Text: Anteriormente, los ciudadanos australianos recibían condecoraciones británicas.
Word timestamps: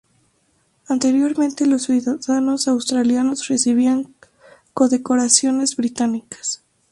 Anteriormente, 0.87 1.67
los 1.67 1.83
ciudadanos 1.83 2.67
australianos 2.67 3.47
recibían 3.49 4.07
condecoraciones 4.73 5.75
británicas. 5.75 6.63